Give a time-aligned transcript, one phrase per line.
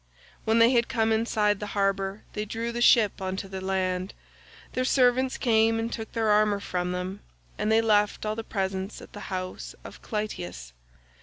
[0.45, 4.15] When they had come inside the harbour they drew the ship on to the land;
[4.73, 7.19] their servants came and took their armour from them,
[7.59, 10.73] and they left all the presents at the house of Clytius.